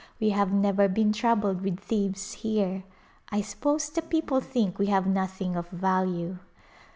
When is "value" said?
5.69-6.39